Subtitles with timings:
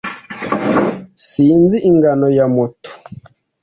[1.27, 2.91] Sinzi ingano ya moto.